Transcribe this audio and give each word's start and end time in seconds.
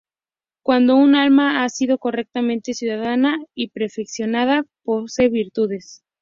Cuando 0.63 0.95
un 0.95 1.13
alma 1.13 1.63
ha 1.63 1.69
sido 1.69 1.99
correctamente 1.99 2.71
cuidada 2.79 3.37
y 3.53 3.67
perfeccionada, 3.67 4.63
posee 4.83 5.29
virtudes. 5.29 6.01